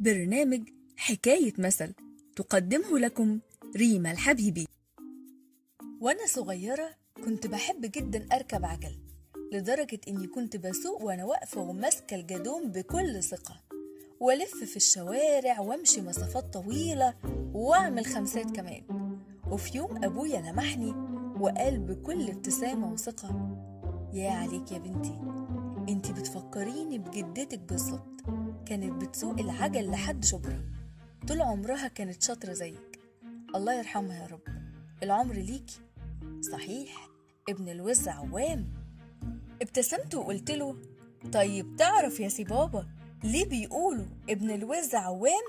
[0.00, 1.92] برنامج حكاية مثل
[2.36, 3.40] تقدمه لكم
[3.76, 4.66] ريما الحبيبي.
[6.00, 6.90] وأنا صغيرة
[7.24, 8.98] كنت بحب جدا أركب عجل
[9.52, 13.60] لدرجة إني كنت بسوق وأنا واقفة وماسكة الجدون بكل ثقة
[14.20, 17.14] وألف في الشوارع وأمشي مسافات طويلة
[17.54, 18.82] وأعمل خمسات كمان.
[19.50, 20.94] وفي يوم أبويا لمحني
[21.40, 23.56] وقال بكل ابتسامة وثقة
[24.12, 25.18] يا عليك يا بنتي
[25.92, 28.22] أنتي بتفكريني بجدتك بالظبط
[28.66, 30.64] كانت بتسوق العجل لحد شبرا.
[31.28, 33.00] طول عمرها كانت شاطرة زيك.
[33.54, 34.40] الله يرحمها يا رب.
[35.02, 35.80] العمر ليكي.
[36.52, 37.08] صحيح؟
[37.48, 38.68] ابن الوز عوام.
[39.62, 40.76] ابتسمت وقلت له
[41.32, 42.86] طيب تعرف يا سي بابا
[43.24, 45.44] ليه بيقولوا ابن الوز عوام؟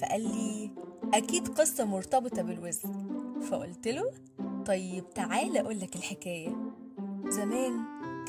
[0.00, 0.70] فقال لي
[1.14, 2.80] أكيد قصة مرتبطة بالوز.
[3.50, 4.12] فقلت له
[4.66, 6.56] طيب تعالى اقولك الحكاية.
[7.28, 7.72] زمان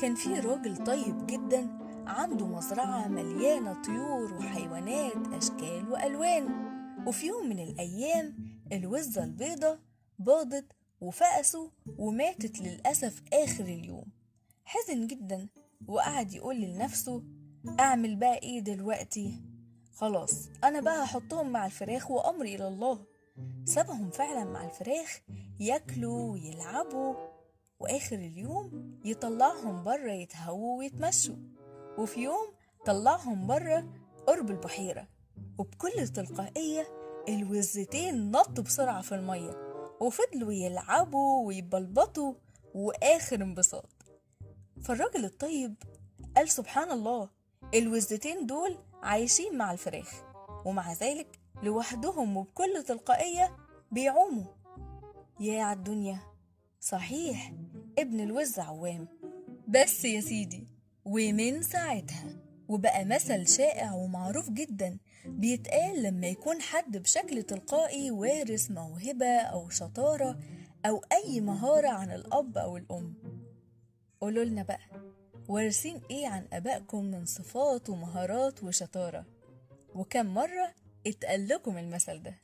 [0.00, 1.78] كان في راجل طيب جدا
[2.10, 6.70] عنده مزرعة مليانة طيور وحيوانات أشكال وألوان.
[7.06, 8.36] وفي يوم من الأيام
[8.72, 9.78] الوزة البيضة
[10.18, 10.66] باضت
[11.00, 14.04] وفقسوا وماتت للأسف آخر اليوم.
[14.64, 15.48] حزن جدا
[15.88, 17.22] وقعد يقول لنفسه
[17.80, 19.42] أعمل بقى إيه دلوقتي؟
[19.94, 23.06] خلاص أنا بقى هحطهم مع الفراخ وأمري إلى الله.
[23.64, 25.20] سابهم فعلا مع الفراخ
[25.60, 27.14] ياكلوا ويلعبوا
[27.80, 31.36] وآخر اليوم يطلعهم بره يتهووا ويتمشوا.
[31.98, 32.52] وفي يوم
[32.86, 33.88] طلعهم بره
[34.26, 35.08] قرب البحيرة
[35.58, 36.86] وبكل تلقائية
[37.28, 42.34] الوزتين نطوا بسرعة في المية وفضلوا يلعبوا ويبلبطوا
[42.74, 43.90] وآخر انبساط.
[44.82, 45.74] فالراجل الطيب
[46.36, 47.28] قال سبحان الله
[47.74, 50.22] الوزتين دول عايشين مع الفراخ
[50.64, 53.56] ومع ذلك لوحدهم وبكل تلقائية
[53.92, 54.44] بيعوموا.
[55.40, 56.20] يا عالدنيا
[56.80, 57.52] صحيح
[57.98, 59.08] ابن الوز عوام.
[59.68, 60.68] بس يا سيدي
[61.10, 62.36] ومن ساعتها
[62.68, 70.38] وبقى مثل شائع ومعروف جدا بيتقال لما يكون حد بشكل تلقائي وارث موهبة أو شطارة
[70.86, 73.14] أو أي مهارة عن الأب أو الأم.
[74.20, 74.80] قولوا لنا بقى
[75.48, 79.26] وارثين إيه عن آبائكم من صفات ومهارات وشطارة؟
[79.94, 80.74] وكم مرة
[81.06, 82.34] اتقال لكم المثل ده؟